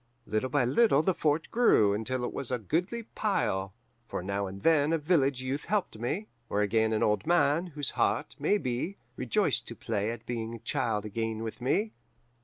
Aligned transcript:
Little 0.25 0.49
by 0.49 0.65
little 0.65 1.03
the 1.03 1.13
fort 1.13 1.51
grew, 1.51 1.93
until 1.93 2.23
it 2.25 2.33
was 2.33 2.49
a 2.49 2.57
goodly 2.57 3.03
pile; 3.13 3.71
for 4.07 4.23
now 4.23 4.47
and 4.47 4.63
then 4.63 4.93
a 4.93 4.97
village 4.97 5.43
youth 5.43 5.65
helped 5.65 5.99
me, 5.99 6.25
or 6.49 6.61
again 6.63 6.91
an 6.91 7.03
old 7.03 7.27
man, 7.27 7.67
whose 7.67 7.91
heart, 7.91 8.35
maybe, 8.39 8.97
rejoiced 9.15 9.67
to 9.67 9.75
play 9.75 10.09
at 10.09 10.25
being 10.25 10.59
child 10.63 11.05
again 11.05 11.43
with 11.43 11.61
me. 11.61 11.91